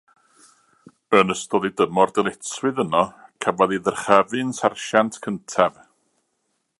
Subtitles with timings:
[1.17, 3.03] Yn ystod ei dymor dyletswydd yno,
[3.47, 5.81] cafodd ei ddyrchafu'n sarsiant cyntaf.